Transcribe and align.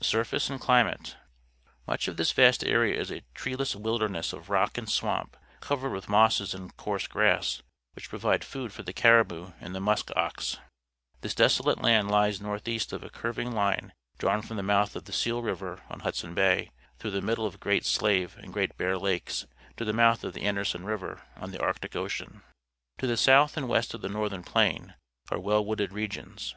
6urface 0.00 0.48
and 0.48 0.58
Climate.— 0.58 1.18
Much 1.86 2.08
of 2.08 2.16
this 2.16 2.32
vast 2.32 2.64
area 2.64 2.98
is 2.98 3.10
a 3.12 3.20
treeless 3.34 3.76
wilderness 3.76 4.32
of 4.32 4.48
rock 4.48 4.78
and 4.78 4.88
swamp, 4.88 5.36
covered 5.60 5.90
with 5.90 6.08
mosses 6.08 6.54
and 6.54 6.74
coarse 6.78 7.06
grass, 7.06 7.60
which 7.94 8.08
provide 8.08 8.42
food 8.42 8.72
for 8.72 8.82
the 8.82 8.94
caribou 8.94 9.50
and 9.60 9.74
the 9.74 9.80
musk 9.80 10.10
ox. 10.16 10.56
This 11.20 11.34
desolate 11.34 11.76
NEWFOUNDLAND 11.76 12.08
123 12.08 12.10
land 12.10 12.10
lies 12.10 12.40
north 12.40 12.66
east 12.66 12.92
of 12.94 13.02
a 13.02 13.10
curving 13.10 13.52
line 13.52 13.92
drawn 14.16 14.40
from 14.40 14.56
the 14.56 14.62
mouth 14.62 14.96
of 14.96 15.04
the 15.04 15.12
Seal 15.12 15.42
River 15.42 15.82
on 15.90 16.00
Hudson 16.00 16.32
Bay 16.32 16.70
tlirough 16.98 17.12
the 17.12 17.20
middle 17.20 17.44
of 17.44 17.60
Great 17.60 17.84
Slave 17.84 18.34
and 18.38 18.54
Great 18.54 18.78
Bear 18.78 18.96
Lakes 18.96 19.44
to 19.76 19.84
the 19.84 19.92
mouth 19.92 20.24
of 20.24 20.32
the 20.32 20.44
Anderson 20.46 20.86
River 20.86 21.20
on 21.36 21.50
the 21.50 21.60
Arctic 21.60 21.94
Ocean. 21.94 22.40
To 22.96 23.06
the 23.06 23.18
south 23.18 23.58
and 23.58 23.68
west 23.68 23.92
of 23.92 24.00
the 24.00 24.08
Northern 24.08 24.42
Plain 24.42 24.94
are 25.30 25.38
well 25.38 25.62
wooded 25.62 25.92
regions. 25.92 26.54